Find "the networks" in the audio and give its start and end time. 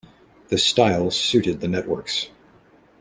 1.61-2.29